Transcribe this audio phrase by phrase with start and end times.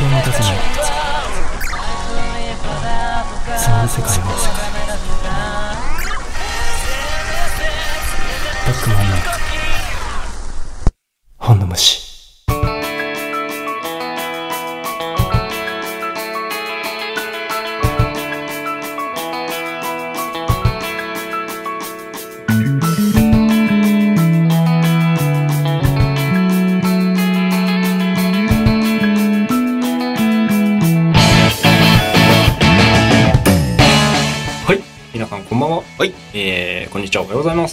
[0.00, 0.52] 気を持たせない
[3.58, 4.22] そんな世界を。
[8.64, 9.16] バックマンの
[11.36, 12.09] 本の虫。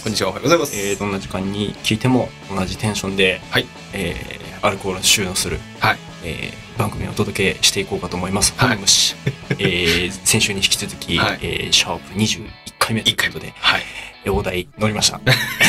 [0.08, 0.74] こんにちは、おはようございます。
[0.74, 3.66] えー、どんな時間に聞いても同じテンションで、はい。
[3.92, 5.98] えー、アルコールを収納する、はい。
[6.24, 8.54] えー、番組をお届けしていこうかと思います。
[8.56, 9.16] はい本の虫。
[9.60, 12.48] えー、先週に引き続き、はいえー、シャープ21
[12.78, 13.82] 回目ということで、はい。
[14.24, 15.20] えー大台乗りました。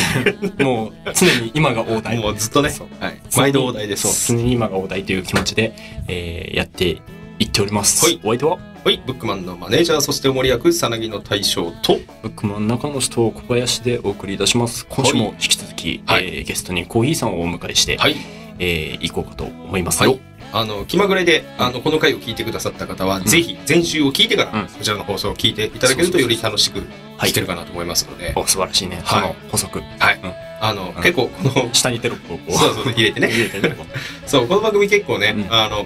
[0.64, 2.18] もう、常に今が大台。
[2.20, 3.22] もうずっとねはい。
[3.36, 4.26] 毎度大台です。
[4.26, 5.74] そう、常に今が大台という気持ちで、
[6.08, 7.02] えー、やって
[7.40, 8.06] いっております。
[8.06, 8.69] はいお相手は？
[8.84, 9.02] はい。
[9.06, 14.86] ブックマンのマネージャー、そしてお森役、さなぎの大将と、ブックマン中野と小林でお送りいたします。
[14.90, 18.16] 今週も引き続き、はいえーゲストにコーヒーさんをお迎えして、はい。
[18.58, 20.12] えー行こうかと思いますよ。
[20.12, 20.20] はい
[20.52, 26.80] あの、気まぐれで、あの、この回を聞いてくださった方は、んぜひ、前週を聞いてから、うんこちらの放送を聞いていただけると、より楽しく
[27.18, 29.00] はい聞けるかなと思いますので、お素晴らしいね。
[29.06, 29.80] はい補足。
[29.80, 30.34] はいうん。
[30.62, 32.52] あの、うん結構、この、下にテロップをこう。
[32.54, 33.28] そうそう、入れてね。
[33.32, 33.76] 入れてね。
[34.26, 35.86] そう、この番組結構ねう、んあの、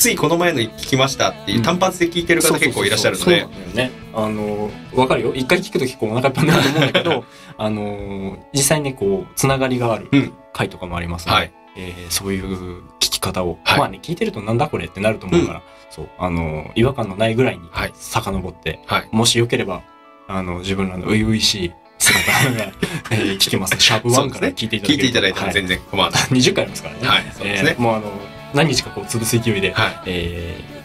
[0.00, 1.62] ついこの前の聞きましたっていううん。
[1.62, 3.40] 単発で聞いてる方結構いらっしゃるので。
[3.42, 3.92] そう、なんだよね。
[4.14, 5.34] あの、わかるよ。
[5.34, 7.24] 一回聞くと結構お腹いっぱいになると思うんだけど、
[7.58, 10.32] あの、実際にこう、つながりがあるうん。
[10.54, 11.52] 回とかもありますので、はい。
[11.76, 13.78] えーそういう聞き方を、はい。
[13.78, 17.92] まあね、聞いてるとなんだこれってなると思うから、そう、あの、違和感のないぐらいにはい。
[17.94, 19.08] 遡って、はい。
[19.12, 19.82] もしよければ、
[20.28, 22.72] あの、自分らの初々しい姿が、
[23.12, 23.76] えー聞けます。
[23.78, 26.22] シャープ1から聞いていただけると聞いていただいたらはい全然構わない。
[26.32, 27.00] 20回ありますからね。
[27.06, 27.26] はい。
[27.36, 27.74] そうですね。
[27.76, 28.12] えーもうあの、
[28.54, 30.00] 何日かこう潰す勢いで、はい。
[30.06, 30.80] えー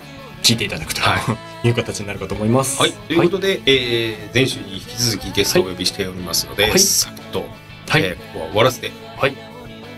[0.45, 1.17] 聞いていただくと、 は
[1.63, 2.79] いう形になるかと思います。
[2.79, 2.91] はい。
[2.91, 7.47] ということで、えー前週に引き続きゲストをお呼びしておりますので、はいサクッと、
[7.87, 8.03] はい。
[8.03, 9.37] えーここは終わらせて、はいいっ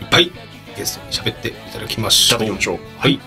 [0.09, 0.31] ぱい
[0.77, 2.45] ゲストに喋っていただきましょう。
[2.45, 2.79] いょう。
[2.97, 3.19] はい。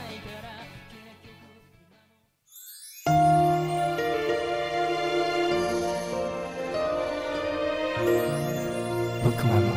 [9.23, 9.70] ブッ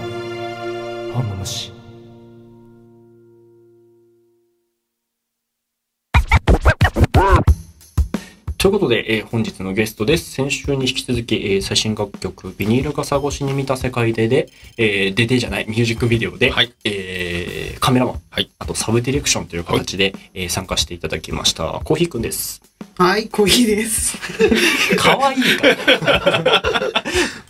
[8.64, 10.32] ということで、えー本日のゲストです。
[10.32, 14.48] 先週に引き続き、えー最新楽曲、ビニール傘越しに見た世界でで、
[14.78, 21.82] えー、ででじゃない、ミュージックビデオで、はいえーカメラマン、はいあとサブディレクションという形で、えー参加していただきました。
[21.84, 22.62] コーヒーくんです。
[22.98, 24.18] はい、コーヒーです。
[24.96, 26.74] かわいいから。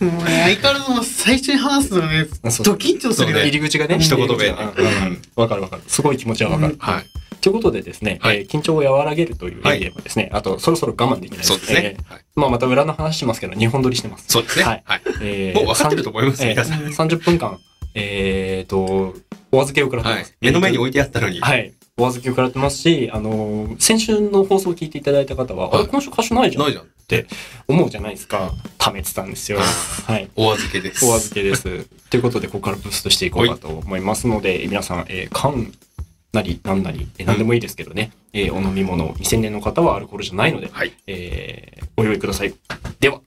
[0.00, 3.50] もうね、相変わらず最初に話すのがね、そうド緊張するよねね。
[3.50, 5.82] 入り口がね、一言目入り口がうんうんうんわかるわかる。
[5.86, 6.72] すごい気持ちはわかる。
[6.72, 7.04] うんはい。
[7.44, 11.78] ということでですね、はいえー緊張を和らげるという意味でもですね、あとそろそろ我慢できないそうですね。
[11.78, 11.84] はい。
[11.84, 14.24] えーまあまた裏の話しますけど、2本撮りしてます。
[14.28, 14.64] そうですね。
[14.64, 15.02] ははいい。
[15.20, 17.08] えーもう分かってると思います、えー皆さん。
[17.08, 17.58] 30分間、
[17.94, 19.14] えっ、と、
[19.52, 20.22] お預けを食らってます。。
[20.22, 21.38] はい目の前に置いいてあったのに。
[21.38, 21.74] はい。
[21.98, 26.86] お預けを食らってますし、あのー先週の放送を聞いていただいた方は、はいあれ、今週歌手ないじゃんないじゃん。
[27.68, 28.52] 思うじゃないですか。
[28.78, 29.58] 貯めてたんですよ。
[29.58, 30.30] はい。
[30.34, 31.04] お預けです。
[31.04, 31.84] お預けです。
[32.08, 35.70] ということで、ここからブーストしていこうかと思いますので、皆さん、えー缶
[36.34, 40.92] なり、なんなり、えー何でもいいですけどね、えーお飲み物、未成年の方はアルコールじゃないので、はい。
[41.06, 42.54] えーお用意ください。
[43.00, 43.20] では。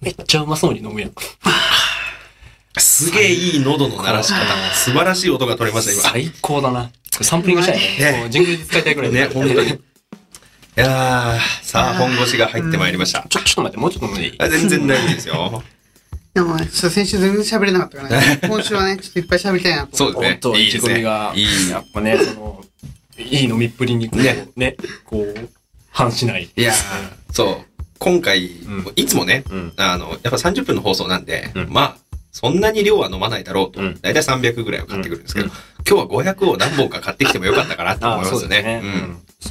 [0.00, 1.12] めっちゃうまそうに飲むやん。
[2.78, 4.38] すげえいい喉の鳴らし方。
[4.74, 6.90] 素晴らしい音が取れました、最高だな。
[7.20, 8.12] サンプリングしたいね。
[8.12, 9.20] ねもうジングルで使いたいぐらい今。
[9.20, 9.68] ね、本当に。
[9.70, 9.78] いち
[10.76, 11.38] やー、
[11.68, 13.20] さあ、本腰が入ってまいりました。
[13.20, 14.36] ょ、ちょっと待って、もうちょっと飲んでいい？
[14.42, 15.62] あ全然大丈夫ですよ。
[16.32, 18.40] でもね、ちょっと先週全然喋れなかったからね。
[18.48, 19.94] 今週はね、ちょっといっぱい喋りたいなと。
[19.94, 20.38] そうですね本。
[20.40, 21.68] 当意気いいですね込みが、いい。
[21.68, 22.64] やっぱね、その、
[23.18, 25.48] いい飲みっぷりにこう、ねね、こう、
[25.90, 26.48] 反しない。
[26.56, 26.74] いやー、
[27.34, 27.82] そう。
[27.98, 29.72] 今回、んいつもね、うん。
[29.76, 31.96] あの、やっぱ30分の放送なんで、うんまあ、
[32.32, 33.80] そんなに量は飲まないだろうと。
[33.82, 35.52] うんだいたい300ぐらいは買ってくるんですけど、うん
[35.88, 38.82] 今日は500を何本か買ってきてもよかったかなって思いますよね。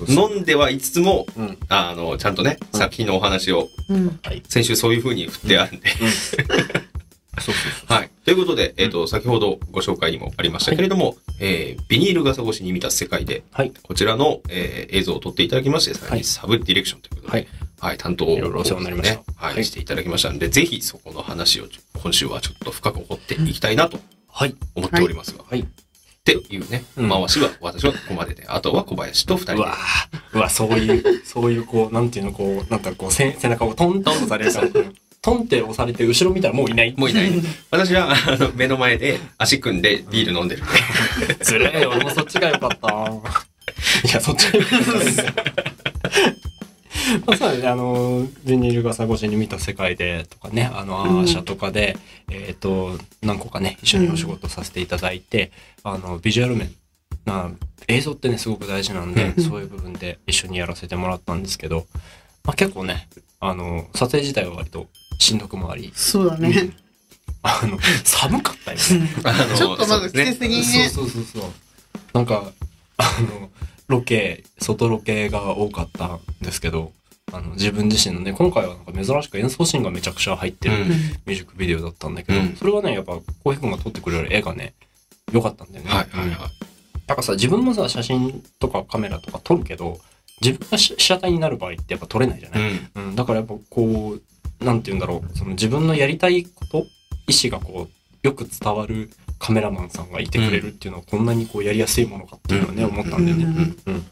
[0.10, 1.58] 飲んではいつつも、うん。
[1.70, 4.20] あの、ちゃんとね、うん作品のお話を、うん。
[4.48, 5.90] 先週そういう風に振ってあるんで。
[5.90, 6.08] そう
[7.40, 7.94] そうそう。
[7.94, 8.10] はい。
[8.26, 13.72] ということで、えっ、と、先ほどご紹介にもありましたけれども、えービニール傘越しに見た世界で、はい。
[13.84, 17.48] こちらの、えー映像を撮っていただきまして、さらはいにサブディレクションということで、
[17.80, 21.68] ははいい、担当を、いろいろお世話になりましたねはい、はいしていただきましたので、ぜひそこの話を
[22.02, 24.56] 今週はちょっと深く掘っていきたいなとはい。
[24.76, 25.66] 思っておりますが、はい。
[26.36, 29.74] っていうね、うん回しは私はここまでで、あとは小林と二人でうわ。
[29.74, 34.84] ぁ、うわ、そういう、そういう、こう、なんていうの、こう、なんかこう、せ背中をトントンとされるから、ト
[35.22, 36.94] トンって押されて後ろ見たらもういない。
[36.98, 37.32] もういない。
[37.72, 40.64] 私は、あの、目の前で足組んでビール飲んでる。
[41.42, 42.88] ずるいよ、俺もそっちが良かった。
[44.08, 45.26] いや、そっちが良かったです。
[47.26, 51.98] まあ、そうだね、あの、ビニール傘越しに見た世界でとかね、あの、アーシャとかで、
[52.32, 55.52] えっ、と、何個かね、一緒にお仕事させていただいて、
[55.84, 56.72] あの、ビジュアル面、
[57.26, 57.52] な
[57.88, 61.86] 映像ってね、すごく大事なんで、うんそういう部分で一緒にやらせてもらったんですけど、
[62.44, 63.08] まあ、結構ね、
[63.40, 64.88] あの、撮影自体は割と
[65.20, 66.72] しんどくもあり、そうだね。
[67.44, 69.10] あの、寒かったよね。
[69.24, 70.90] あの ちょっとまず季節的にね。
[70.90, 71.52] そうそうそうそう。
[72.14, 72.52] なんか、
[72.98, 73.50] あの、
[73.88, 76.92] ロケ、外ロケが多かったんですけど、
[77.34, 83.14] あの、自分自身のね、今回はなんか珍しく演奏シーンがめちゃくちゃ入ってるうんミュージックビデオだったんだけど、うんそれはね、やっぱ、
[83.44, 84.74] 浩平君が撮ってくれる絵がね、
[85.34, 85.92] 良かったんだよね。
[85.92, 86.40] うんはいはいはい。
[87.08, 90.00] なんかさ、自分もさ、写真とかカメラとか撮るけど、
[90.42, 92.62] 自分が被写体になる場合ってやっぱ撮れないじゃない、
[92.96, 93.04] うん。
[93.08, 94.18] うん、だからやっぱこ
[94.62, 96.86] う、なんて言うんだろう、その自分のやりたいこと、
[97.28, 99.10] 意思がこう、よく伝わる
[99.40, 103.44] カメラマンさんがいてくれるっていうのは、こんなにこうやりやすいものかっていうのはね、うん思ったんだよね。
[103.46, 104.06] うんうん。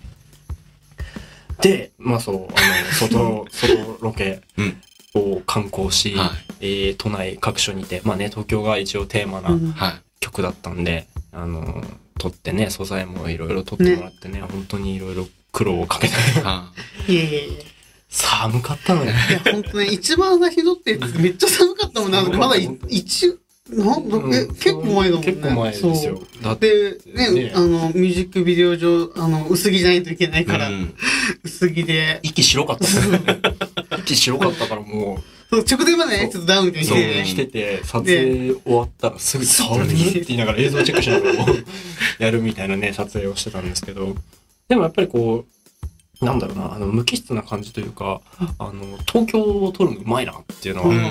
[1.62, 4.82] で、まあそう、あの、外、外ロケうん
[5.16, 6.30] を観光し、はい。
[6.60, 10.02] えー都内各所にて、まあね、東京が一応テーマな。
[10.20, 11.84] 曲だったんで、あの、
[12.18, 16.14] 撮ってね、素材もいろいろ撮ってもらってね、本当にいろいろ苦労をかけて、
[17.08, 17.64] いやいやいや。
[18.10, 19.12] 寒かったのよ。
[19.12, 22.22] いや、ほんとね、一番最初に撮ってめっちゃ寒かったもんな。
[22.22, 23.38] うんまだい一、
[23.70, 25.34] なんだ、え、結構前だもんね。
[25.34, 26.22] 結構前ですよ。
[26.42, 30.96] だっで、ね、ねあの、ミュージックビデオ上、あの、薄着じゃないといけないから、うん
[31.44, 33.98] 薄着で、息白かった。
[34.00, 35.20] 息白かったからも
[35.50, 37.24] そう直前までね、ちょっとダウンして。
[37.24, 41.46] て、着てて、撮影終わったらすぐ寒いって言いながら映像チェックしながら
[42.20, 44.16] やるみたいなね、撮影をしてたんですけど、
[44.68, 45.46] でもやっぱりこ
[46.22, 48.22] う、なんだろうな、あの、無機質な感じというか、
[48.58, 50.96] あの、東京を撮るのうまいなっていうのは、うん。
[50.96, 51.02] うん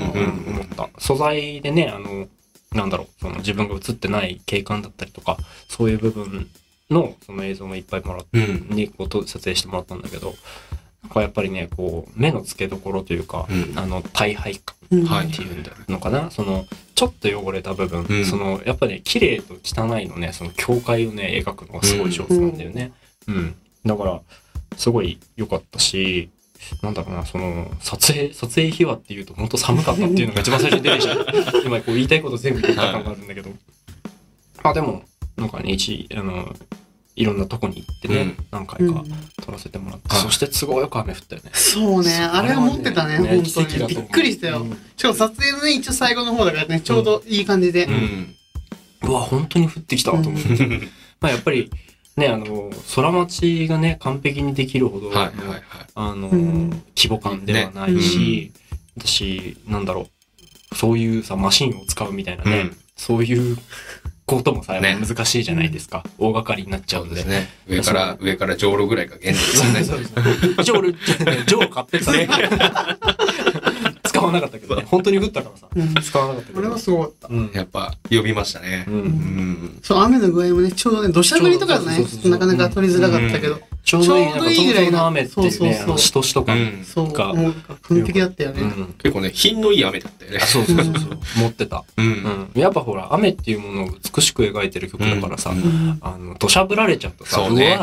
[0.48, 0.88] 思った。
[0.98, 2.26] 素材でね、あの、
[2.72, 5.38] なんだろう、その自分が映ってない景観だったりとか、
[5.68, 6.48] そういう部分
[6.90, 8.76] のその映像もいっぱいもらって、うん。
[8.76, 10.34] にこうと撮影してもらったんだけど、
[11.02, 14.74] なんかやっぱりね、こう、目の付けどころというか、うんあの、大敗感
[15.26, 22.92] っていうんだのかな、その、ちょっと汚れた部分、うんその、やっぱり、ね、綺麗と汚いのね、その境界をね、描くのがすごい上手なんだよね。
[23.28, 23.54] うん。
[23.84, 24.20] だから、
[24.76, 26.30] すごい良かったし、
[26.82, 31.26] なんだろうな、その、撮影、撮影秘話っていうと本当寒かったっていうのが一番最初に出てきちゃう。
[31.64, 33.50] 今こう言いたいこと全部言った感があるんだけど。
[34.62, 35.02] まあでも、
[35.36, 36.54] なんかね、一、あの、
[37.16, 39.04] いろんなとこに行ってね、うん何回かうん
[39.44, 41.50] 撮らせてもらって、はいそして都合よく雨降ったよね。
[41.52, 43.96] そうね、あれは持ってたね、本奇跡だと思う当に。
[43.96, 44.62] びっくりしたよ。
[44.62, 47.84] うんしかも撮影のね、一応最後の方だからね、ちょうどいい感じで。
[47.84, 48.34] うん。
[49.02, 50.48] うわ、本当に降ってきたと思って。
[51.20, 51.70] まあやっぱり、
[52.16, 55.62] ね、あの、空待ちがね、完璧にできるほどの、はいはいはい。
[55.94, 58.52] あの、うん規模感ではないし、
[58.96, 60.08] 私、なんだろ
[60.72, 63.58] う、そういうさ、マシンを使うみたいなね、うんそういう
[64.26, 66.02] こともさ、ねぱ難しいじゃないですか。
[66.18, 67.16] 大掛かりになっちゃうんで。
[67.16, 67.48] ですね。
[67.68, 69.84] 上から、上から上路ぐらいが限度ですよね。
[69.84, 70.24] そうそう
[70.56, 70.64] そう。
[70.64, 72.28] ジョール、ジョール買ってたね。
[74.04, 74.84] 使わなかったけどね。
[74.86, 75.66] 本当に降ったからさ。
[75.74, 76.60] うん使わなかったけど。
[76.60, 77.28] 俺はすごかった。
[77.28, 77.50] うん。
[77.52, 78.84] やっぱ、呼びましたね。
[78.88, 78.90] う。
[78.92, 79.78] うんん。
[79.82, 86.56] そう、雨の具合もね、ちょうどね、土砂降りとかねなかなか取りづらかったけど、うどいい、ちょうどいいぐらいのなんか東京の雨ってね、そうそうしとしと感。
[86.56, 88.62] うんそう、がもう完璧だったよね。
[88.62, 88.94] うん。
[88.94, 90.40] 結構ね、品のいい雨だったよね。
[90.40, 91.18] そうそうそうそう。
[91.36, 91.84] 持ってた。
[91.98, 92.02] う。
[92.02, 92.50] うんん。
[92.54, 95.52] やっぱほら、雨っていうものを美しく描いてる曲だからさ、
[96.00, 97.78] あの、土砂降られちゃうとさ、そうね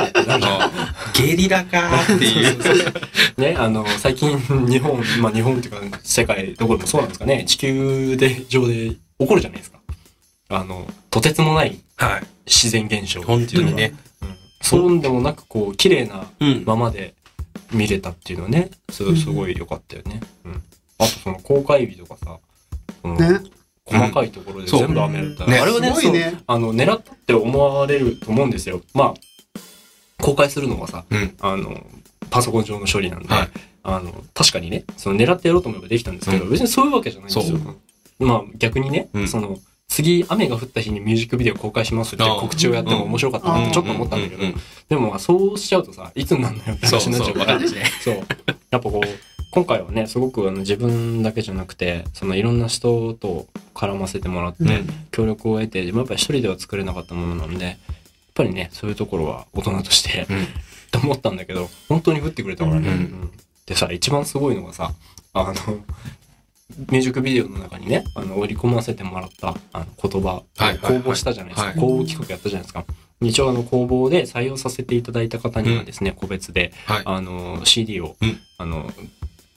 [1.13, 2.93] ゲリラかーっていう。
[3.37, 9.77] ね、あの、最近、日本、まあ日本っていうか、世界どこでもそうなんですかね、地球で、上で起こるじゃないですか。
[10.49, 12.23] あの、とてつもないはい。
[12.47, 13.51] 自然現象って本いうのが。
[13.51, 13.93] 当にね。
[14.61, 14.79] うん。
[14.79, 16.63] そうでもなく、こう、綺麗なうん。
[16.65, 17.13] ままで
[17.71, 20.21] 見れたっていうのはね、すすごい良かったよね。
[20.45, 20.63] うん。
[20.99, 22.39] あとその公開日とかさ、
[23.01, 23.39] そのね。
[23.83, 26.39] 細かいところで全部雨だったうんねあれはね、そう、すごいね。
[26.47, 28.81] あの、狙ったって思われると思うんですよ。
[28.93, 29.13] まあ、
[30.21, 31.35] 公開するのはさ、うん。
[31.41, 31.83] あの、
[32.29, 33.49] パソコン上の処理なんで、はい
[33.83, 37.57] あの、確かにね、その狙ってやろうと思えばできたんですけど、うん別にそういうわけじゃないんですよ
[38.19, 38.23] そ。
[38.23, 39.57] まあ逆にね、うんその、
[39.91, 44.41] 次雨が降った日にミュージックビデオ公開しますって告知をやっても面白かったなってちょっと思ったんだけど、
[44.87, 47.59] でもまあそうしちゃうとさ、いつになるのよって話になっちゃうから。
[47.59, 48.15] そう。
[48.15, 48.25] やっ
[48.69, 49.07] ぱこう、
[49.51, 57.75] 今回はね、すごくあの自分だけじゃなくて、そのいろんな人と絡ませてもらって、うん協力を得て、自分はやっぱり一人では作れなかったものなんで、やっ
[58.33, 60.47] ぱりね、そういうところは大人として、うん。
[60.89, 63.09] と思ったんだけど、本当に降ってくれたからね。
[63.65, 64.93] でさ、一番すごいのがさ、
[65.33, 65.53] あの、
[66.77, 71.69] ミュージックビデオの中にね、あの、織り込ませてもらった、あの、言葉、はいはい公募したじゃないですか。
[71.69, 72.85] はい公募企画やったじゃないですか。
[73.21, 77.01] 一応あの、公募で採用させていただいた方にはですね、個別で、はい。
[77.05, 78.91] あの、CD を、うんあの、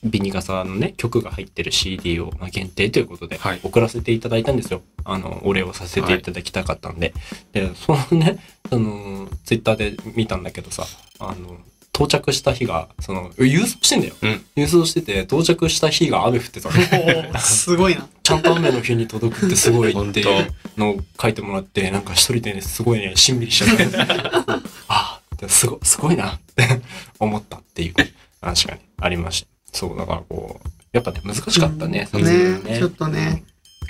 [0.05, 4.83] ビニガサのね、曲が入ってる CD を、まあ、限定ということではい、送らせていただいたんですよ。
[5.05, 7.15] あの、お礼をさせていただきたかったんで。
[7.53, 10.85] で、そのね、その、ツイッターで見たんだけどさ、
[11.19, 11.57] あの、
[11.95, 14.15] 到着した日が、その、郵送してんだよ。
[14.21, 17.39] うん郵送してて、到着した日が雨降ってたの。
[17.39, 18.07] すごいな。
[18.23, 20.47] ちゃんと雨の日に届くってすごいっていう本
[20.77, 23.87] のを書いてもらって、なんか一人でね、すごいね、しんみりしちゃって、
[24.89, 26.83] ああ、すご、すごいなって
[27.21, 27.95] 思ったっていう
[28.41, 29.79] 話がね、ありました。
[29.79, 33.45] そう、だからこう、やっぱね、難しかったね、撮影がね、ちょっとね。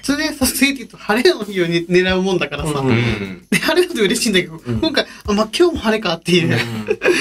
[0.04, 2.80] 普通ね、撮影って言うと晴れの日をね狙うもんだからさ。
[2.80, 3.46] うんうん。
[3.50, 6.58] で晴れだと嬉しいんだけど、うん今回、あ、まあ、今日も晴れかっていう。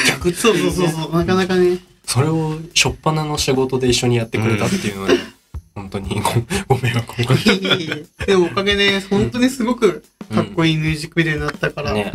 [0.10, 1.78] 逆ってそうそううそうそう、なかなかね。
[2.06, 5.16] それを、しょっぱなの仕事で一緒にやってくれたっていうのはね、
[5.74, 6.30] 本当にご
[6.76, 10.04] ご迷惑をかけいえいえでもおかげで、本当にすごく
[10.36, 12.12] かっこいいミュージックビデオになったから、ね、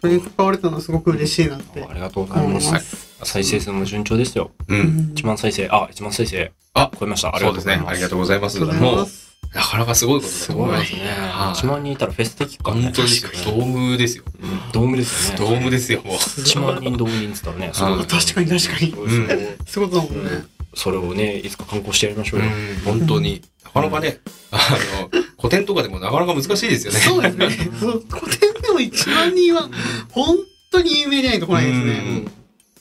[0.00, 3.12] それにく関われたのはすごく嬉しいなってありがとうございます。
[3.24, 4.52] 再生数も順調ですよ。
[4.68, 4.72] う。
[4.72, 6.52] うんん1万再生、あ、1万再生。
[6.74, 7.34] あ超えました。
[7.34, 7.78] ありそうですね。
[7.78, 8.56] がとうございます。
[8.56, 9.31] ありがとうございます。
[9.54, 11.10] なかなかすごいことだすと思いますすごいでね。
[11.12, 12.82] はい1万人いたらフェス的かね。
[12.82, 13.08] 本当に
[13.44, 14.24] ドームですよ。
[14.72, 15.38] ドームですよね。
[15.38, 16.16] ドームですよ、もう。
[16.16, 17.72] 1万人動員って言ったらね、
[18.08, 18.92] 確かに確かに。
[18.92, 19.20] そうそう
[19.66, 20.44] そういだもんね。
[20.74, 22.46] それをね、いつか観光してやりましょうよ。
[22.84, 23.42] 本当に。
[23.64, 24.18] なかなかね、
[24.50, 24.58] あ
[25.02, 26.98] の、古典とかでもなかなか難しいですよね。
[27.00, 27.48] そうですね。
[27.48, 29.68] 古典でも1万人は、
[30.10, 30.36] 本
[30.70, 31.92] 当に有名じゃないと来ないですうね。
[31.98, 32.24] ん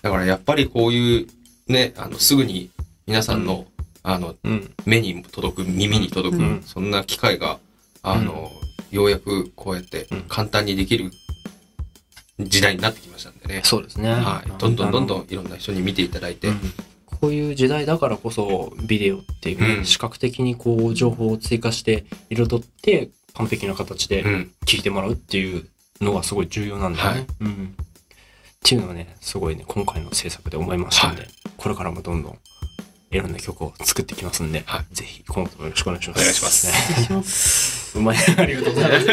[0.01, 1.27] だからやっぱりこういう、
[1.67, 2.69] ね、あの、すぐに
[3.07, 3.65] 皆さんの、
[4.03, 4.73] あの、うん。
[4.85, 7.59] 目に届く、耳に届く、うんそんな機会が、
[8.03, 8.51] あの、
[8.89, 11.11] ようやくこうやってうん簡単にできる
[12.39, 13.61] 時代になってきましたんでね。
[13.63, 14.11] そうですね。
[14.11, 14.49] はい。
[14.57, 15.21] どんどんどんどん。
[15.21, 16.49] んいろんな人に見ていただいて。
[16.49, 16.59] うん
[17.21, 24.51] こういう時代だからこそ、ビデオっていう視覚的にこう、情報を追加して、彩って、完璧な形でうん。
[24.65, 25.67] 聞いてもらうっていう
[26.01, 27.19] のがすごい重要なんだよね。
[27.19, 27.75] はいうん。
[27.75, 31.27] っていうのはね、すごいね、今回の制作で思いましたんで、は
[31.57, 32.39] これからもどんどん、
[33.11, 36.67] いろんな曲を作ってきますんで、はぜひ、今後ともよろしくお願いします。
[36.67, 37.97] お願いします。
[37.97, 39.05] うまい、ありがとうございます。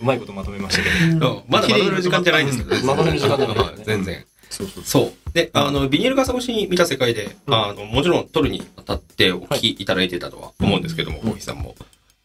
[0.00, 1.42] うまいことまとめましたけど。
[1.48, 2.82] まだまとめる時間じゃないんですけどね。
[2.82, 4.24] まとめる時間じゃないはい全然。
[4.50, 5.32] そうそうそう。
[5.32, 11.74] で、あの、ビニール傘越しに見た世界で、うんあの、もちろん撮るにあたってお聞きいただいてたとは思うんですけども、うん大木さんも。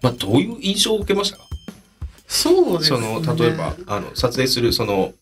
[0.01, 1.43] まあ、どういう印象を受けましたか？
[2.27, 3.21] そうですそね。
[3.21, 5.13] の、例えば、あの、撮影するその、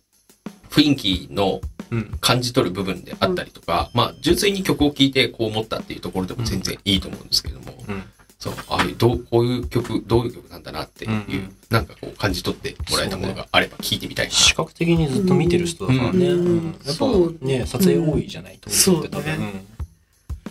[0.72, 1.62] 雰囲気の
[1.92, 2.18] うん。
[2.22, 8.04] 感じ取る部分であったりとか、まあ、純粋に曲を聴いてこう思ったっていうところでも全然いいと思うんですけれども、うん。
[8.40, 14.32] そう、ああいう、どう、こういう曲、どういう曲なんだなっていう、うんうんなんかこう感じ取ってもらえたものがあれば聞いてみたいな。
[14.32, 16.28] 視覚的にずっと見てる人だからね。
[16.28, 19.66] うんうんやっぱね、撮影多いじゃないと思ってたねね。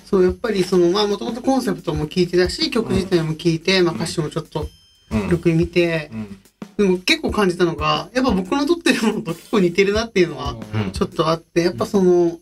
[0.05, 4.67] そう、やっぱりその、まあもともとコンセプトも聞いてたし、曲自体も聞いて、まあ歌詞もちょっとうん。
[4.67, 4.84] うん
[5.31, 6.39] よく見て、うん。
[6.77, 10.93] でも結構感じたのが、やっぱ僕の撮ってるものと 結構似てるなっていうのはうん。
[10.93, 12.39] ちょっとあって、やっぱその、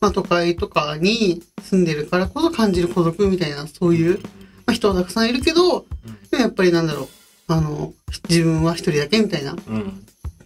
[0.00, 4.18] まあ都会とかに住んでるからこそ感じる孤独みたいな、そういう、
[4.66, 5.86] まあ人はたくさんいるけど、
[6.30, 7.08] でもやっぱりなんだろ
[7.48, 7.92] う、あの、
[8.28, 9.56] 自分は一人だけみたいな、っ。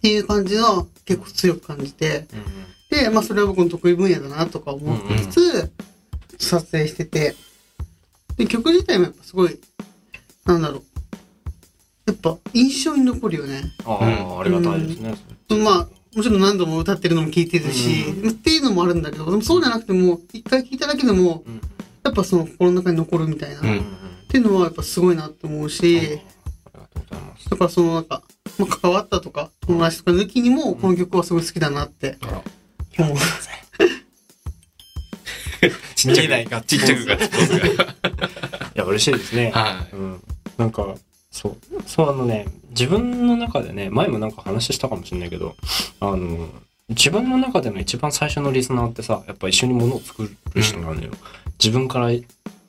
[0.01, 2.27] ていう感じの結構強く感じて、
[2.91, 5.71] で、まあそれは僕の得意分野だなとか思いつつ、
[6.37, 7.35] 撮影してて、
[8.37, 9.59] で、曲自体もやっぱすごい、
[10.45, 10.83] なんだろう、
[12.05, 13.63] やっぱ印象に残るよね。
[13.85, 15.15] ああ、ありがたいですね。
[15.63, 21.61] まあ、もちろん何度も歌ってるのも聞いてるし、うっていうのもあるんだけど、でもそうじゃなくても、一回聞いただけでも、うん。
[22.03, 23.83] やっぱその心の中に残るみたいな、うんっうん。
[24.29, 27.49] ていうのはやっぱすごいなって思うし、ありがとうございます。
[27.49, 28.21] だからそのなんか、
[28.59, 32.17] まあ、関わったとか、友達とか抜きにも、この曲はすごい好きだなって
[32.99, 33.17] 思う。
[35.95, 37.19] ちっちゃくないか、ちっちゃくが、 い
[38.75, 39.51] や、嬉しいですね。
[39.51, 40.23] はうん。
[40.57, 40.95] なんか、
[41.35, 41.57] そう。
[41.85, 45.57] そう、あのね、自分の中でね、前もなんか話したかもしれないけど、
[45.99, 46.47] あの、
[46.87, 51.11] 自分の中での一番最初のリスナーってさ、やっぱ一緒にものを作る人なのよ。
[51.59, 52.09] 自分から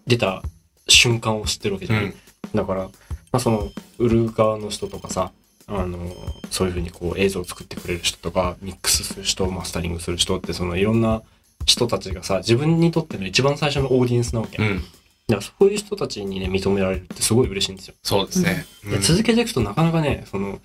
[0.08, 0.42] 出た
[0.88, 1.88] 瞬間を知ってるわけい。
[1.88, 2.06] じゃない。
[2.06, 2.14] うん。
[2.54, 2.90] だから、ま
[3.32, 5.30] あ、その、売る側の人とかさ、
[5.68, 6.12] あの、
[6.50, 11.22] そういうふうにこう映像を作ってくれる人とか、ミックスする人、マスタリングする人って、そのいろんな
[11.66, 14.60] 人たちがさ、自分にとっての一番最初のオーディエンスなわけ。
[14.60, 14.82] うん。
[15.28, 17.94] だからそういう人たちにね、認められるってすごい嬉しいんですよ。
[18.02, 18.64] そうですね。
[18.84, 20.60] で続けていくとなかなかね、その、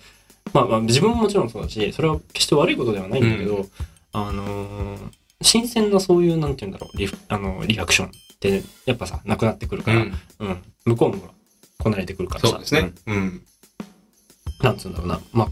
[0.52, 3.66] まあまあ自分ももちろんそうだし、それは決して悪いことではないんだけど、
[4.12, 4.98] あのー
[5.44, 10.12] 新鮮なそういう、なんて言うんだろう、リフあのリアクションって、やっぱさ、なくなってくるから、うん。
[10.38, 11.34] うん、向こうも
[11.78, 12.92] こなれてくるからさ、そうですね。
[13.06, 13.16] うん。
[13.16, 13.42] うん
[14.62, 15.48] なんつうんだろうな、まあ、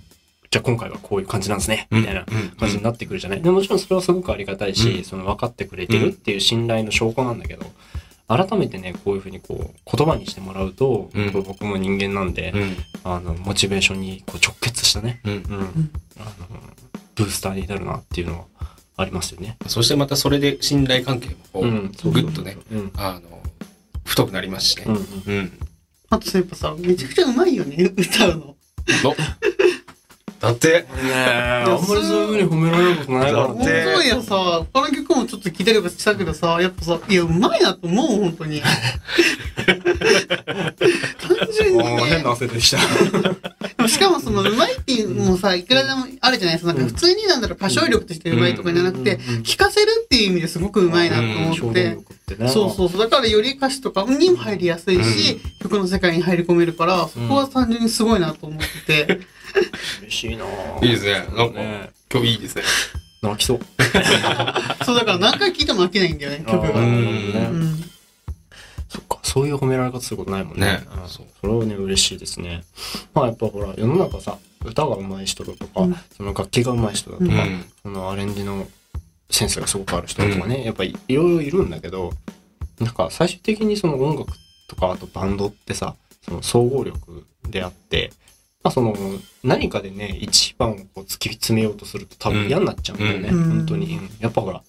[0.52, 3.42] じゃあ今回はこういう感じなんですね、みたいなうん感じになってくるじゃない。
[3.42, 7.66] でもちろんそれはすごくありがたいし、うんその分かってくれてるっていう信頼の証拠なんだけど、
[8.30, 12.76] 改めてね、こういうふうにこう、言葉にしてもらうと、うん僕も人間なんで、うん。
[13.02, 15.32] あの、モチベーションにこう直結したね、うん。
[15.32, 16.32] うん、あの、
[17.16, 18.46] ブースターになるなっていうのは
[18.96, 19.56] ありますよね。
[19.66, 22.92] そしてまたそれで信頼関係もこう、うんぐっとね、うん。
[22.96, 23.42] あの、
[24.04, 24.92] 太くなりますしねう。
[24.92, 25.02] んうん。
[25.26, 25.52] うん。
[26.10, 28.56] あとさ、やっぱさ、めちゃくちゃうまいよね、歌うの。
[30.42, 33.84] おだって、ねえ、あんまりそういう風に褒められることないからだっ本ね。
[33.94, 38.62] 当やさ、他の曲もちょっと聞いたりとかしたけどさ、やっぱさ、いや、うまいなと思う、本当に。
[41.40, 41.84] 単純に、ね。
[41.84, 42.78] あー変な汗でした。
[43.20, 43.36] で
[43.78, 46.72] もしかもその、うまいっていうのもさ、いくらでもあるじゃないですか。
[46.72, 51.96] なんか普通になんだろう、歌唱力としてうまいとかじゃなくて、うんうんうん聴かせるっていう意味ですごくうまいなと思って表現。
[51.96, 52.48] 力ってね。
[52.50, 53.00] そうそうそう。
[53.00, 59.20] だからより歌詞とかにも入りやすいし、曲の世界に入り込めるから、そこは単純にすごいなと思ってて。
[60.02, 61.24] 嬉しいなぁいいですね。
[61.36, 62.62] なんか、ね今日いいですね。
[63.22, 63.60] 泣きそう。
[64.84, 66.80] そう、だから何回聴いても飽きないんだよね、曲が。
[69.30, 70.66] そういう褒められ方することないもんね。
[70.66, 70.80] ね。
[71.02, 71.08] うん。
[71.08, 72.64] それはね、嬉しいですね。
[73.14, 75.96] まあやっぱほら、世の中さ、歌が上手い人だとか、うん。
[76.16, 77.64] その楽器が上手い人だとか、うん。
[77.82, 78.66] そのアレンジの
[79.30, 82.12] センスがすごくある人とかね、やっぱりいろいろいるんだけど、
[82.80, 84.32] なんか最終的にその音楽
[84.68, 88.10] とかあとバンドってさ、その総合力であって、
[88.64, 88.96] まあその
[89.44, 93.48] 何かでね、一番をこう突き詰めようとすると多分嫌になっちゃうんだよね、うん。
[93.50, 93.96] 本当に。
[93.96, 94.60] うんやっぱほら、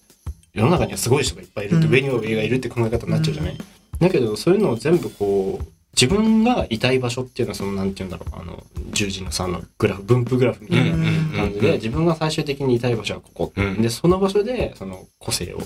[0.54, 1.92] 世の中にはすごい人がいっぱいいるって、うん。
[1.92, 3.58] 上には上がいるって考え方になっちゃうじゃない、
[4.02, 10.92] だけどそういうのを全部こう、自分がいたい場所っていうのはその、なんて言うんだろう、あの、十字の3のグラフ、分布グラフみたいな
[11.36, 13.52] 感じで、自分が最終的にいたい場所はここ。
[13.54, 15.60] うんで、その場所で、その個性を、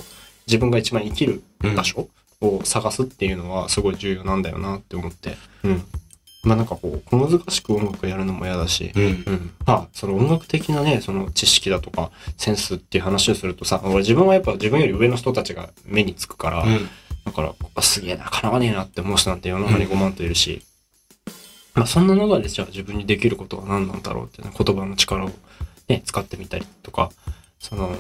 [0.46, 2.08] 自分が一番生きる場所
[2.40, 5.36] を探すっていうのはすごい重要なんだよなって思って。
[5.62, 5.84] うん。
[6.42, 9.02] まあなんかこう、小難しく音楽やるのも嫌だし、うん。
[9.04, 9.50] うん。
[9.64, 16.88] まあ、その音楽的なね、その知識だとか、センスっていう話をするとさ、俺自分はやっぱ自分より上の人たちが目につくから、うん。
[17.26, 20.62] だから、あすげえな、叶わねえなって思う人なんて世の中に5万といるし、
[21.74, 25.30] まあそんな中でじゃあ自分にできることは何なんだろうってね、言葉の力を
[25.88, 27.10] ね、使ってみたりとか、
[27.58, 27.94] その、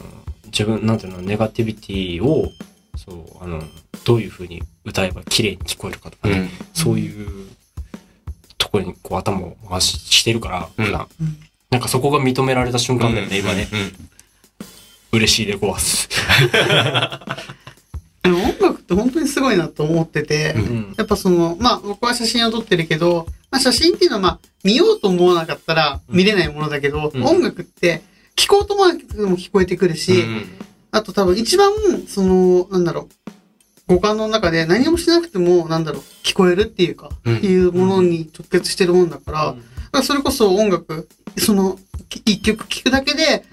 [0.46, 2.50] 自分、なんていうの、ネガティビティを、
[2.96, 3.62] そう、あの、
[4.04, 6.50] どういう風に歌えば綺麗に聞こえるかとかね、うん。
[6.72, 7.48] そういう
[8.56, 11.36] ところにこう頭を回ししてるから、うん普段うん
[11.68, 13.66] なんかそこが認められた瞬間だよね、今ね。
[13.72, 15.18] うん。
[15.18, 16.08] 嬉しいでごわす。
[18.22, 20.60] でも音楽って本当にすごいなと思ってて、うん。
[20.60, 20.94] うん。
[20.96, 27.24] やっぱその、まあ僕は写真を撮ってるけど、まあ写真っていうのはまあ見ようと思わなかったら見れないものだけど、うん。
[27.24, 28.02] 音楽って
[28.36, 30.46] 聞こうと思わなくても聞こえてくるし、うん
[30.92, 31.70] あと多分一番、
[32.08, 33.08] その、なんだろ
[33.88, 37.34] う、五感の中で何もしなくても、なんだろう、聞こえるっていうか、うん。
[37.36, 39.58] いうものに直結してるもんだから、だか
[39.92, 43.44] らそれこそ音楽、その、き一曲聴くだけで、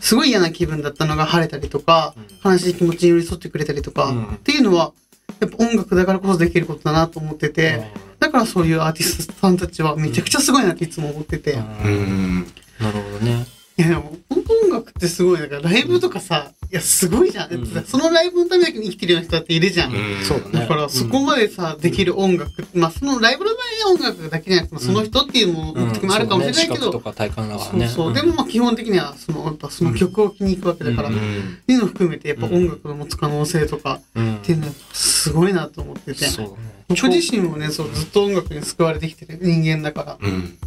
[0.00, 4.92] すごい嫌な気分だったのが晴れたりとか、悲しい気持ちに寄り添ってくれたりとか、うんっていうのは、
[5.40, 11.52] やっぱ音楽だからこそできることだなと思ってて、だからそういうアーティストさんたちはめちゃくちゃすごいなっていつも思ってて。
[11.52, 12.46] うんうん。
[12.80, 13.57] なるほどね。
[13.78, 15.38] いやでも、本当音楽ってすごい。
[15.38, 17.54] だからライブとかさ、いや、すごいじゃん。
[17.54, 19.94] うんそのライブのために生きてるような人だっているじゃん。
[19.94, 22.66] うんそうだから、そこまでさ、できる音楽。
[22.74, 27.88] まあ、そのライブの場合は音楽だけじゃなくて、その人っていうもうん目的もあるかもしれないけど、そうね視覚とか体感だからね。
[27.88, 28.14] そうそう。
[28.14, 31.58] でもまあ、基本的には、その、やっぱその曲を聴きに行くわけだから、うんっうん。
[31.64, 36.24] ていうのを含めて、やっぱ音楽の持つ可能性とかうん、っていうのは、すごいなと思ってて。
[36.24, 36.58] そうだね。
[36.88, 40.18] 僕自身もね、そう、ずっと音楽に救われてきてる人間だから。
[40.20, 40.58] うん。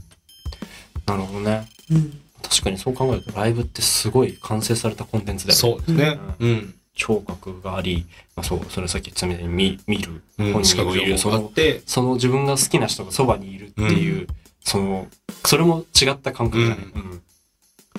[1.06, 1.67] なるほどね。
[1.91, 2.21] うん。
[2.41, 5.60] 確かにそう考えると、ライブってすごい完成されたコンテンツだよね。
[5.60, 6.19] そうですね。
[6.39, 6.75] うん。
[6.93, 14.27] 聴覚があり、まあ、そう、それさっき言ったみたいに見見る、うん本視覚がいる、そのあっ、て、その自分が好きな人がそばにいるっていう、
[14.63, 15.08] その、
[15.45, 16.77] それも違った感覚じゃない。
[16.77, 17.21] うん。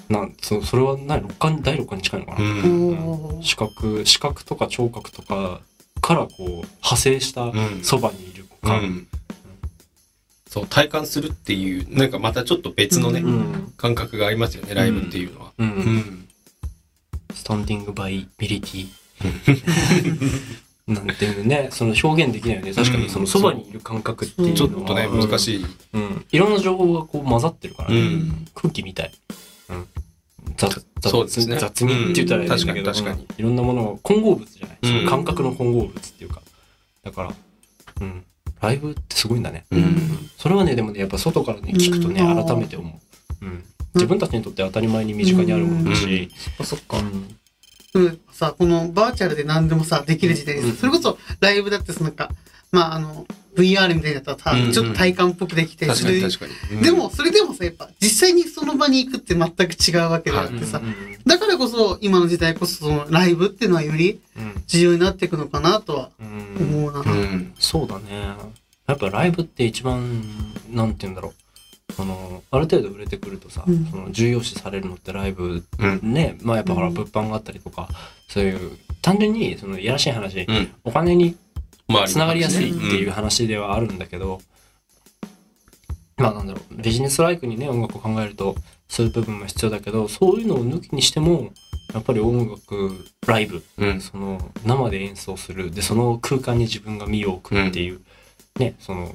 [0.09, 3.43] なんそそれは何六感、第六感に近いのかな、うん。
[3.43, 5.61] 視覚、視覚とか聴覚とか
[6.01, 8.83] からこう、派生したうんそばにいるう感。
[8.83, 9.07] ん。
[10.53, 13.73] そう、体感するっていう、なんかまたちょっと別のねう、うん。
[13.79, 15.53] 感覚がありますよね、ライブっていうのは。
[15.57, 15.71] うん。
[15.71, 16.29] うん。
[17.33, 18.89] スタンディングバイビリティ。
[20.93, 22.75] なんていうのね、その表現できないよね。
[22.75, 24.57] 確かにそのそばにいる感覚っていうのは。
[24.59, 25.39] ちょっとね、難い。
[25.39, 25.67] しい。
[25.95, 26.27] うん。
[26.31, 28.01] いろんな情報がこう混ざってるからね。
[28.01, 29.13] うん空気みたい。
[29.71, 29.87] うん。
[30.59, 34.79] 雑雑そうですね雑にって言ったらいいんだけど、うん確かに確かにうんいろんなものが混合物じゃない。
[34.83, 36.43] うんその感覚の混合物っていうか。
[37.05, 37.35] だから、
[38.03, 38.25] うん。
[38.63, 39.67] ライブってすごいんだね。
[39.73, 40.31] うん。
[40.39, 42.89] それはね、でもね、やっぱ外からね、聞くとね、うん改めて思
[43.43, 43.45] う。
[43.45, 43.65] うん。
[43.95, 46.99] 自分たちにとって当たり前に身近にあるものだし、あそっか。
[46.99, 47.37] うん
[47.95, 50.67] うん、さ、このバーチャルで何でもさ、できる時代です。
[50.69, 52.31] うんそれこそ、ライブだってさ、なんか、
[52.71, 56.83] まあ、あの、VR みたいだったらさ、うんちょっと体感っぽくできて、確かに。
[56.83, 67.01] でも、それでもさ、やっぱ、実際にその場に行くって全く違うわけであってさ、うんだからこそ、今の時代こそ、その、ライブっていうのはよりうん重要になっていくのかなとはうん思うな。
[67.01, 67.55] うん。
[67.59, 68.03] そうだね。
[68.87, 70.23] やっぱライブって一番、
[70.71, 71.35] なんて言うんだろう。
[71.95, 76.13] そのある程度売れてくるとさ、うんその重要視されるのってライブうん。
[76.15, 77.89] ねまあやっぱほらうん物販があったりとか、
[78.29, 80.73] そういう単純にそのいやらしい話、うん。
[80.85, 81.42] お金にまあ
[82.07, 84.41] つながりやすいっていううん話ではあるんだけど、
[86.17, 88.55] まあなんだろうビジネスライクにね音楽を考えると
[88.89, 91.51] そういう部分も必要だけどそういうのを抜きにしても
[91.95, 94.01] やっぱり音楽ライブうん。
[94.01, 98.01] その生で演奏するでその空間に自分が身を置くっていう、
[98.59, 99.15] ねその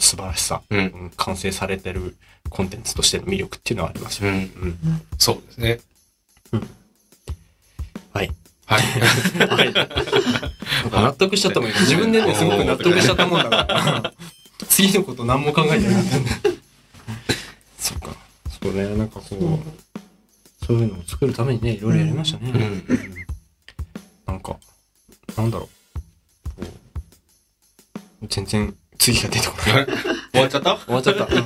[0.00, 0.78] 素晴らしさ、うん。
[0.78, 2.16] うん完成されてる
[2.50, 4.30] コンテンツとしての魅力っていうのはありますよ。
[4.30, 4.36] うん。
[4.36, 4.78] うん
[5.18, 5.80] そうですね。
[8.12, 8.30] はい。
[8.68, 8.82] はい。
[9.46, 9.72] はい。
[9.72, 9.86] なん
[10.90, 14.12] か納得しちゃったもん今自分でねすごく納得しちゃったもんだから。
[14.68, 16.50] 次のこと何も考えてなかった
[17.78, 18.10] そっか。
[18.62, 19.60] そうねなんかこ
[20.60, 22.84] うそういうのを作るためにねいろいろやりましたね、うん。
[24.26, 24.56] なんか
[25.36, 25.68] なんだろ
[26.58, 26.64] う。
[26.64, 26.70] こ
[28.22, 29.86] う全然次が出てこない。
[30.32, 30.76] 終わっちゃった？
[30.76, 31.44] 終わっちゃった、うん。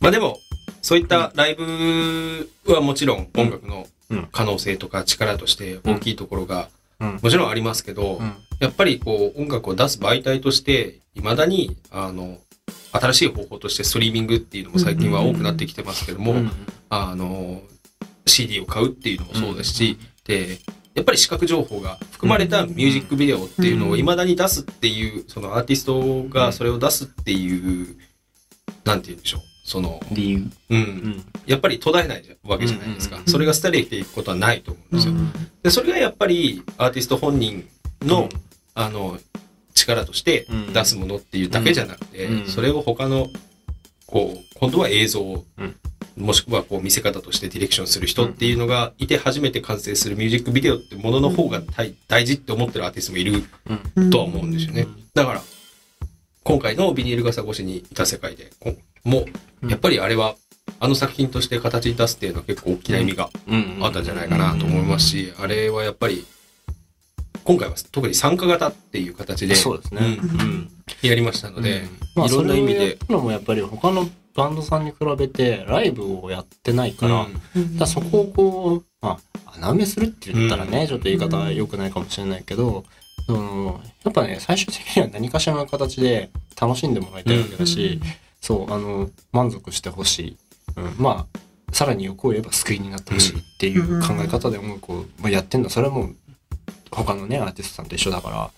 [0.00, 0.38] まあでも、
[0.82, 3.86] そういったライブはもちろん音楽のうん
[4.32, 6.68] 可能性とか力として大きいところが
[7.00, 7.18] うん。
[7.22, 8.34] もちろんありますけど、うん。
[8.60, 12.38] やっぱりこう音楽を出す媒体として、未だに、あの、
[12.92, 16.50] 新しい方法としてストリーミングっていうのも最近は多くなってきてますけども、うん。
[16.88, 17.62] あの、
[18.26, 20.58] CD を買うっていうのもそうですし、で、
[20.94, 27.96] やっぱり視覚情報が含まれたミュージックビデオっていうのを未だに出すっていう、そのアーティストがそれを出すっていう、
[28.84, 29.53] なんて言うんでしょう。
[29.64, 30.42] その、理由、う。
[30.70, 30.80] うん。
[30.80, 33.16] んやっぱり途絶えないわけじゃないですか。
[33.16, 33.24] うん。
[33.26, 35.14] それが廃れていくことはないと思うんですよ。
[35.62, 37.66] で、それがやっぱりアーティスト本人
[38.02, 38.28] の、
[38.74, 39.18] あの、
[39.72, 42.46] 力として出すものっていうだけじゃなくて、うん。
[42.46, 43.28] それを他の、
[44.06, 45.76] こう、今度は映像を、うん。
[46.18, 53.42] もしくはこう見せ方としてディレクションする人っていうのがいて初めて完成するミュージックビデオってものの方が大大事って思ってるアーティストもいる
[53.96, 54.10] うん。
[54.10, 54.86] とは思うんですよね。
[55.14, 55.42] だから、
[56.44, 59.26] 今回のビニール傘越しにいた世界で、こも
[59.62, 59.70] うん。
[59.70, 60.36] やっぱりあれは、
[60.80, 63.78] あの作品として形に出すっていうのは結構大きな意味がうん。
[63.82, 66.26] あったんじゃないかなと思いますし、あれはやっぱり、
[67.44, 70.18] 今回は特に参加型っていう形で、そうですね。
[70.22, 70.40] うん。
[70.40, 70.70] うん。
[71.02, 71.82] やりましたので、
[72.16, 72.74] まあ、いろんな意味で。
[72.74, 77.26] それをや、ったのもやっぱり他のバンドさんに比べてライブをやってないから、
[77.78, 80.86] だそこをこう、まあ、穴埋めするって言ったらね、うん。
[80.86, 82.84] ちょっと言い方は良くないかもしれないけど、
[83.26, 88.00] そのやっぱね、最終的には何かしらの形で楽しんでもらいたいわけだし、
[88.44, 90.36] そう、あの、満足してほしい。
[90.76, 95.70] うん、まあ、さらに欲を言えば救いになってほしいっていう考え方で音楽をまあやってんだ。
[95.70, 96.16] それはもう、
[96.90, 98.50] 他のね、アーティストさんと一緒だから、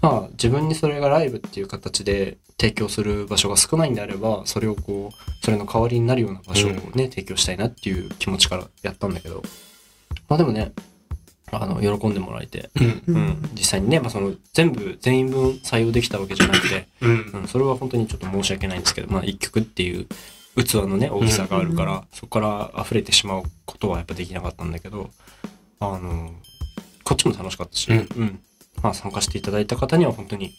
[0.00, 9.42] まあ、自分にそれがライブっていう形で提供する場所が少ないんであれば、それをこう、それの代わりになるような場所をね、提供したいなっていう気持ちからやったんだけど、
[10.30, 10.72] まあでもね、
[11.52, 12.70] あの、喜んでもらえて、
[13.06, 13.14] うん。
[13.14, 17.30] うん、実際にね、まあその、全部、全員分採用できたわけじゃなくて、うん。
[17.34, 20.06] うん、それは本当にちょっと申し訳ないんですけど、まあ一曲っていう
[20.56, 25.10] 器のね、大きさがあるから、そこから溢れてしまうことはやっぱできなかったんだけど、
[25.80, 26.34] あの、
[27.04, 28.40] こっちも楽しかったし、うん。
[28.82, 30.52] まあ参加していただいた方には本当に、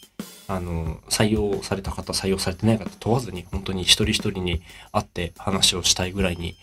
[0.48, 6.56] あの、採用された方、採用されてない方問わずに、本当に一人一人に会って話をしたいぐらいに、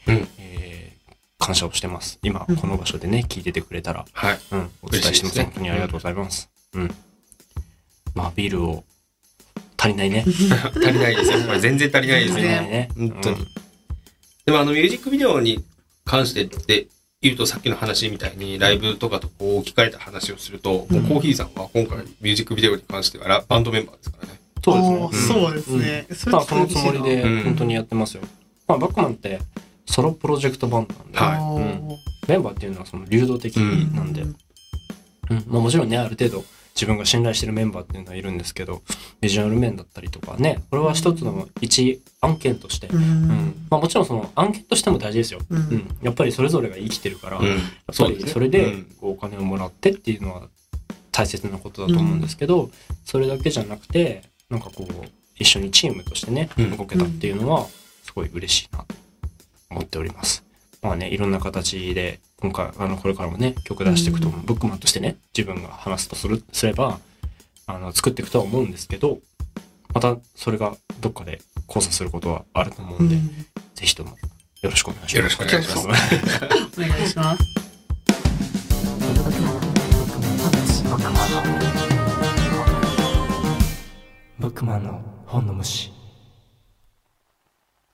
[1.50, 2.20] 感謝をしてます。
[2.22, 4.40] 今、この場所でね、聞いててくれたら、はい。
[4.52, 5.34] うん、お伝えしてます。
[5.34, 6.48] すね本当にありがとうございます。
[6.76, 6.96] うん。
[8.14, 8.84] まあ、ビールを
[9.76, 10.26] 足りないね。
[10.30, 11.40] 足りないですよ。
[11.48, 12.52] これ全然足りないです足りよ。
[12.52, 12.90] ないね。
[12.96, 13.48] 本当に
[14.46, 15.64] でもあのミュージックビデオに
[16.06, 16.88] 関してって
[17.20, 24.40] 言うとさっきの話みたいにライブとかとこう置き換えた話をすると、もうコーヒーさんは今回ミュージックビデオに関してはラバンドメンバーですからね。
[24.64, 26.06] そうですね。
[26.06, 26.32] そうですね。
[26.32, 28.24] まあ、そのつもりでうん本当にやってますよ。
[28.68, 29.40] まあ、バックマンって
[29.90, 31.62] ソロプロジェクトバンドなんで、はい。
[31.62, 31.98] うん。
[32.28, 34.36] メンバーっていうのはその流動的なんで、うん。
[35.48, 38.84] まあ、もちろんね、ある程度自分が信頼してるメンバーっていうのはいるんですけど、
[39.20, 43.02] ビジュアル面だったりとかね、これは一つの一案件として、ううん。
[43.02, 43.68] ん。
[43.72, 45.40] まあ、もちろんその案件としても大事ですよ。
[45.50, 45.62] ううん。
[45.62, 47.48] ん、やっぱりそれぞれが生きてるから、うん。
[47.48, 47.58] やっ
[47.98, 50.44] ぱりそれでお金をもらってっていうのは
[51.12, 52.70] 大切なことだと思うんですけど、
[53.06, 54.22] それだけじゃなくて
[54.52, 56.78] なんかこう一緒にチームとしてねうん。
[56.78, 57.66] 動けたっていうのは
[58.04, 58.86] すごい嬉しいな。
[58.86, 58.96] と
[59.70, 60.44] 思っております。
[60.82, 67.00] まあねいろんな形で今回あのこれからもね曲出していくと思う、ブックマンとしてね自分が話すとするすれば
[67.68, 69.20] あの作っていくとは思うんですけど
[69.94, 73.16] またそれがどっかで交差することはあると思うんで、
[73.76, 74.12] ぜひとも
[74.62, 75.18] よろしくお願いします。
[75.18, 75.88] よろしくお願いします。
[76.78, 77.44] お願いします。
[84.40, 85.92] ブックマンの本の虫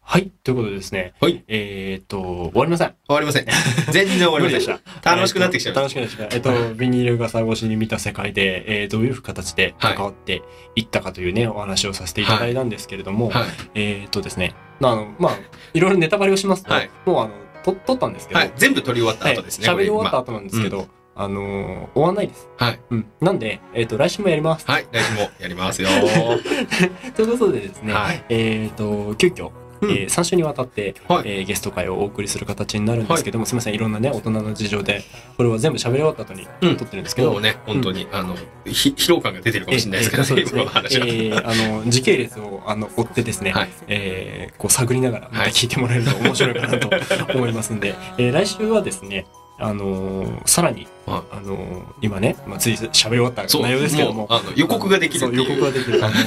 [0.08, 0.32] ははい。
[0.44, 1.14] ということでですね。
[1.20, 1.44] はい。
[1.48, 2.96] えっ、と、終わりません。
[3.08, 3.46] 終わりません。
[3.92, 4.60] 全然終わりません。
[4.60, 5.16] でした。
[5.16, 6.36] 楽しくなってきちゃいま楽しくなってきた。
[6.36, 10.44] えっ、と、ビニール傘越しに見た世界で、えーどういう形で関わって
[10.76, 13.46] いったかというね、お話をさせていただいたんですけれども、はい。
[13.74, 15.40] えっ、とですね、あの、まあ、
[15.74, 17.32] いろいろネタバレをしますと、はいもうあの、
[17.64, 18.54] と撮ったんですけど、はい。
[18.56, 19.68] 全部撮り終わった後ですね。
[19.68, 22.48] はい喋り終わったこ後なんですけど、あのー終わんないです。
[22.58, 22.80] はい。
[22.92, 23.06] うん。
[23.22, 24.68] なんで、えっ、と、来週もやります。
[24.68, 24.88] れはい。
[24.92, 25.90] 来週もやりますよ。
[27.16, 28.24] ということでですね、はい。
[28.30, 29.92] えっ、と、急遽、うん。
[29.92, 31.24] えー3週にわたって、はい。
[31.26, 35.04] えーゲスト会をお送りする形になるんですけども、すみません、いろんなね、大人の事情で、
[35.38, 36.78] これは全部喋り終わった後にうん。
[36.78, 38.36] 撮ってるんですけど、もうね、本当に、あの、
[38.66, 41.08] ひ疲労感が出てるかもしれないですけどね、えーそう。
[41.08, 43.70] えーあの時系列をあの追ってですね、はい。
[43.88, 46.90] えーこう探りながらまた聞いてもらえると面白いかなと
[47.38, 49.26] 思いますんで、えー来週はですね、
[49.60, 54.26] あのーさらに、はあのー今ね、まあ、つい喋り終わった内容ですけども。
[54.26, 56.04] うあの予告ができる予告ができる。
[56.06, 56.18] あのい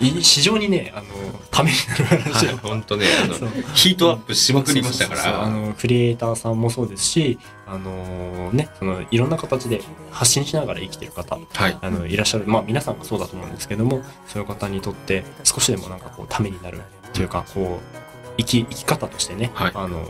[0.00, 1.06] 非常にねあの
[1.50, 5.50] ためになる話本当ね、あのヒートアップしまくりましたかそうそうそうあら。
[5.50, 9.80] のクリエイターさんもそうですしあのねそのいろんな形で
[10.10, 11.78] 発信しながら生きてる方はい。
[11.80, 16.80] あのいらっしゃるまあ皆さんがそうだと思うんですけどもそういう方にとって少しでもなんかこうためになる
[17.12, 18.03] というかこう
[18.36, 20.04] 生き生き方としてね、はいあの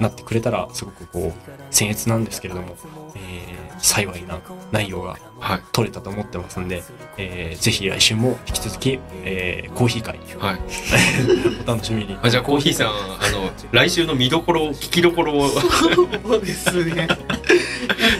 [0.00, 2.76] なってくれたらすごくこう僭越なんですけれども、
[3.16, 4.38] えー幸いな
[4.72, 5.62] 内容がはい。
[5.72, 6.82] 取れたと思ってますんで、
[7.16, 10.60] えーぜひ来週も引き続き、えーコーヒー会はい。
[11.64, 12.16] お楽しみに。
[12.22, 12.90] あじゃあ、コーヒーさん、あ
[13.30, 16.92] の、来週の見どころ、聞きどころを、そうですね。
[16.94, 17.08] い や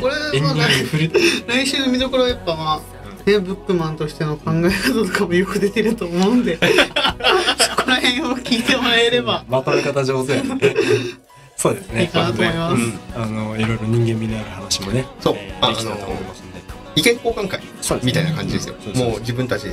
[0.00, 0.54] これは
[0.90, 1.10] フル
[1.46, 6.58] 来週の見どころはやっぱまあ、ね、ブックマンとしての考え方とかもよく出てると思うんで、
[7.90, 10.58] ら辺を聞いてもらえればまとめ方上手やね。
[11.56, 12.02] そうですね。
[12.02, 12.82] いいかなと思います。
[12.82, 16.60] うんあのいろいろ人間味のある話もね、そうあえーできたと思いますんで。
[16.96, 17.60] 意見交換会
[18.02, 19.72] みたいな感じですよもう自分たちこ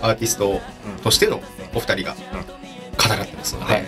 [0.00, 0.60] う、アーティスト
[1.02, 1.42] としての
[1.74, 3.86] お二人がうん語らってますのはいで、。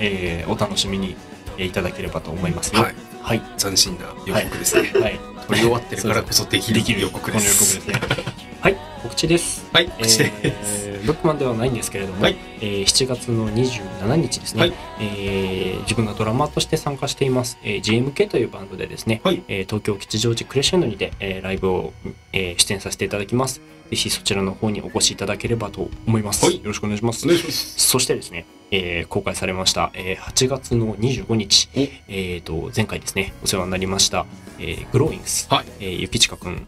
[0.00, 1.16] えーお楽しみに
[1.58, 2.82] えーいただければと思いますよ。
[2.82, 2.94] はい。
[3.22, 3.42] はい。
[3.58, 4.90] 斬新な予告ですね。
[5.00, 5.20] はい。
[5.48, 7.80] 撮り終わってるからこそできるできる予告です。
[7.80, 8.47] この予告ですね。
[8.60, 8.76] はい。
[9.02, 9.68] 告知です。
[9.72, 10.26] はい、告知で
[10.64, 10.88] す。
[10.88, 21.92] えーブックマンではないんですけれども、はいえー7月の27日ですね、はいえー自分がドラマーとして参加しています、えー GMK というバンドでですね、はいえー東京吉祥寺クレッシェンドにて、えーライブを、
[22.32, 23.60] えー出演させていただきます。
[23.88, 26.44] ぜひそちらの方にお越しいただければと思います。
[26.44, 27.24] はいよろしくお願いします。
[27.24, 27.78] お願いします。
[27.78, 34.26] そしてですね、えー公開されました、えー8月の25日お、えー、と前回ですね、お世話になりました、
[34.58, 36.66] えーグローインス、はいえーゆきちかくん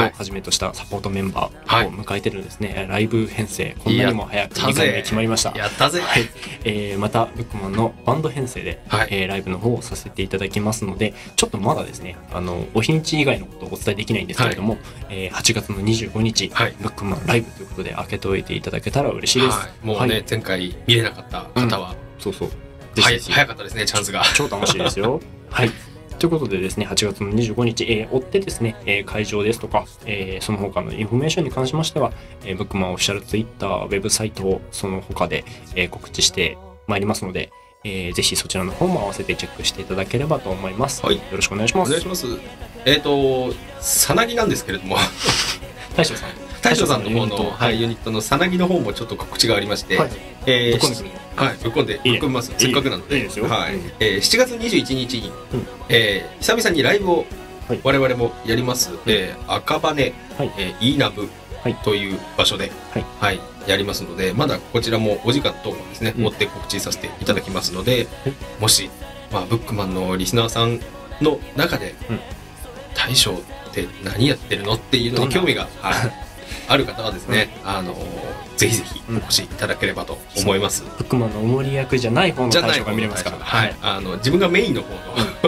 [0.00, 5.52] をはいはじめとしたサポートメンバはいーを迎えてるんですね、ライブ編成、こんなにも早く2回目決まりました。
[5.56, 6.00] やったぜ。
[6.00, 6.28] はい、
[6.64, 14.78] えーまた、ブックマンのバンド編成で、はいえーライブの方をさせていただきますので、ちょっとまだですね、あの、お日にち以外のことをお伝えできないんですけれども、
[15.08, 19.58] えー8月の25日、はいブックマンライブということで開けておいていただけたら嬉しいです。
[19.58, 19.86] はい。
[19.86, 22.48] もうねはい、前回見れなかった方は、そうそう。
[22.48, 22.56] はい
[22.94, 24.22] ぜひぜひ早かったですね、チャンスが。
[24.36, 25.20] 超楽しいですよ。
[25.50, 25.70] はい。
[26.18, 32.12] ということでですね、8月の25日、えー追ってですね、えー会場ですとか、えーその他のインフォメーションに関しましては、
[32.44, 35.44] えーブックマンオフィシャルツイッター、ウェブサイトをその他で、
[35.74, 37.50] えー告知してまいりますので、
[37.84, 41.04] えーぜひそちらの方も合わせてチェックしていただければと思います。
[41.04, 41.88] はいよろしくお願いします。
[41.88, 42.26] お願いします。
[42.84, 44.96] えっ、と、さなぎなんですけれども、
[45.96, 46.30] 大将さん。
[46.62, 50.10] 大将さんの方の、ユニットはい、ユニットのさなぎの方もちょっと告知がありまして、はい。
[50.46, 52.52] えーぶっ込んではい、ぶっ込んで、ぶっ込みます。
[52.56, 53.16] せっかくなので。
[53.16, 53.46] いいですよ。
[53.46, 53.74] はい。
[53.74, 53.92] うん。
[53.98, 55.66] えー7月21日に、うん。
[55.88, 57.26] えー久々にライブを
[57.68, 57.80] はい。
[57.82, 60.12] 我々もやります、えー赤羽、はい。
[60.38, 61.28] えー、イーナブ
[61.62, 61.74] はい。
[61.76, 62.70] という場所で、
[63.20, 63.40] はい。
[63.66, 66.26] やりますので、まだこちらもお時間等もですね、うん。
[66.26, 68.34] 追って告知させていただきますので、はい。
[68.60, 68.88] もし、
[69.32, 70.80] まあ、ブックマンのリスナーさん
[71.20, 72.20] の中で、うん。
[72.94, 76.31] 大将って何やってるのっていうのに興味が、 はい
[76.68, 77.94] ある方はですね、あの
[78.56, 80.82] ぜひぜひお越しいただければと思います。
[80.98, 83.38] ブックマンのおもり役じゃない方のじゃない大将が見れますから。
[83.38, 84.88] はい、あの自分がメインの方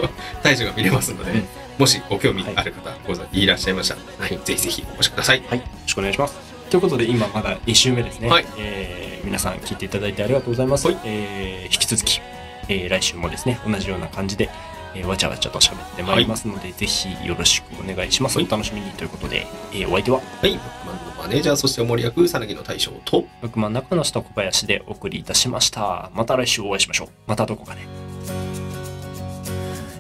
[0.01, 0.09] の
[0.43, 1.47] 大将が見れますので、うん。
[1.79, 4.39] もしご興味ある方ございらっしゃいましたら、はい。
[4.45, 5.43] ぜひぜひお越しください。
[5.49, 6.35] はい、よろしくお願いします。
[6.71, 8.29] ということで、今まだ1週目ですね。
[8.29, 8.47] はい。
[8.59, 10.87] えー皆さん聞いていただいてありがとうございます。
[10.87, 10.99] はい。
[11.05, 12.21] えー引き続き、
[12.69, 14.51] えー来週もですね、同じような感じで、
[14.95, 18.39] えーわちゃわちゃと喋ってまいりますので、ぜひよろしくお願いします。
[18.39, 26.11] はいお楽しみにということで、えーお相手は、はい、ブックマンのマネージャー、そしておもり役、さなぎの大将と、ブックマン中の下小林でお送りいたしました。
[26.15, 27.09] また来週お会いしましょう。
[27.27, 27.81] またどこかで。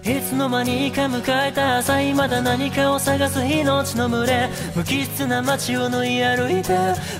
[0.06, 6.76] いつの間にか迎えた朝まだ何かを探す命の群れ無機質な街を縫い歩いて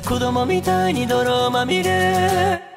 [0.06, 2.73] 子供みたいに泥まみれ